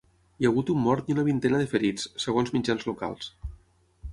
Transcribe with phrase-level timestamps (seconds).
[0.37, 3.29] Hi ha hagut un mort i una vintena de ferits, segons mitjans locals.